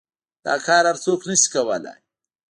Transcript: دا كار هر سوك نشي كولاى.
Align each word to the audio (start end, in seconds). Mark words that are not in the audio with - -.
دا 0.45 0.53
كار 0.65 0.83
هر 0.89 0.97
سوك 1.05 1.21
نشي 1.29 1.47
كولاى. 1.53 1.99